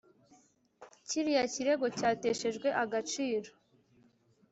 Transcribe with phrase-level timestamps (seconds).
[1.07, 3.49] cyiriya cyirego cyateshejwe agaciro